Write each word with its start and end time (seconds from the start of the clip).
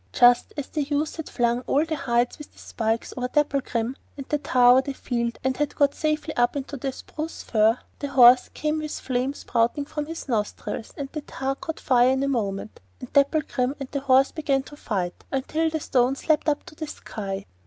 Just 0.13 0.51
as 0.57 0.67
the 0.69 0.81
youth 0.81 1.17
had 1.17 1.29
flung 1.29 1.61
all 1.67 1.85
the 1.85 1.95
hides 1.95 2.39
with 2.39 2.51
the 2.51 2.57
spikes 2.57 3.13
over 3.15 3.27
Dapplegrim, 3.27 3.95
and 4.17 4.27
the 4.29 4.39
tar 4.39 4.71
over 4.71 4.81
the 4.81 4.93
field, 4.93 5.37
and 5.43 5.55
had 5.55 5.75
got 5.75 5.93
safely 5.93 6.35
up 6.35 6.55
into 6.55 6.75
the 6.75 6.91
spruce 6.91 7.43
fir, 7.43 7.77
a 8.01 8.07
horse 8.07 8.49
came 8.55 8.79
with 8.79 8.99
flame 8.99 9.35
spouting 9.35 9.85
from 9.85 10.07
his 10.07 10.27
nostrils, 10.27 10.91
and 10.97 11.09
the 11.11 11.21
tar 11.21 11.53
caught 11.53 11.79
fire 11.79 12.09
in 12.09 12.23
a 12.23 12.27
moment; 12.27 12.79
and 12.99 13.13
Dapplegrim 13.13 13.75
and 13.79 13.91
the 13.91 13.99
horse 13.99 14.31
began 14.31 14.63
to 14.63 14.75
fight 14.75 15.23
until 15.31 15.69
the 15.69 15.79
stones 15.79 16.27
leapt 16.27 16.49
up 16.49 16.63
to 16.65 16.73
the 16.73 16.87
sky. 16.87 17.45